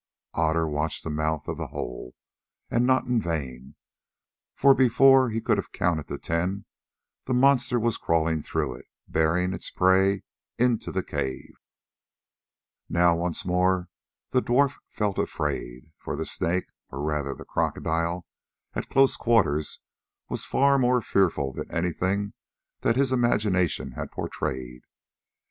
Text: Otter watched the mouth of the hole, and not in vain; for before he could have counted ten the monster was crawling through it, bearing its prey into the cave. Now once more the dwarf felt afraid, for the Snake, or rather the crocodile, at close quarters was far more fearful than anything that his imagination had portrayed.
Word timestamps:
Otter 0.33 0.67
watched 0.67 1.03
the 1.03 1.11
mouth 1.11 1.47
of 1.47 1.57
the 1.59 1.67
hole, 1.67 2.15
and 2.71 2.87
not 2.87 3.05
in 3.05 3.21
vain; 3.21 3.75
for 4.55 4.73
before 4.73 5.29
he 5.29 5.39
could 5.39 5.57
have 5.57 5.71
counted 5.71 6.11
ten 6.23 6.65
the 7.27 7.35
monster 7.35 7.79
was 7.79 7.97
crawling 7.97 8.41
through 8.41 8.73
it, 8.77 8.85
bearing 9.07 9.53
its 9.53 9.69
prey 9.69 10.23
into 10.57 10.91
the 10.91 11.03
cave. 11.03 11.53
Now 12.89 13.15
once 13.15 13.45
more 13.45 13.89
the 14.31 14.41
dwarf 14.41 14.79
felt 14.89 15.19
afraid, 15.19 15.91
for 15.99 16.15
the 16.15 16.25
Snake, 16.25 16.65
or 16.89 16.99
rather 17.03 17.35
the 17.35 17.45
crocodile, 17.45 18.25
at 18.73 18.89
close 18.89 19.15
quarters 19.15 19.81
was 20.29 20.45
far 20.45 20.79
more 20.79 21.01
fearful 21.03 21.53
than 21.53 21.69
anything 21.71 22.33
that 22.79 22.95
his 22.95 23.11
imagination 23.11 23.91
had 23.91 24.09
portrayed. 24.09 24.81